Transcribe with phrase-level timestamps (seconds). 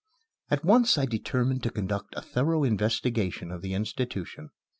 [0.49, 4.49] At once I determined to conduct a thorough investigation of the institution.